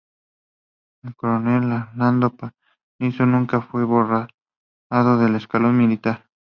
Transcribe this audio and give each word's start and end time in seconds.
El 1.03 1.15
coronel 1.15 1.71
Arnaldo 1.71 2.33
Panizo 2.35 3.27
nunca 3.27 3.61
fue 3.61 3.83
borrado 3.83 4.25
del 5.19 5.35
escalafón 5.35 5.77
militar. 5.77 6.25